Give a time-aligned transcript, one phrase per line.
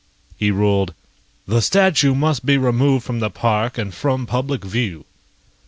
[0.35, 0.95] He ruled:
[1.45, 5.05] "The statue must be removed from the park and from public view."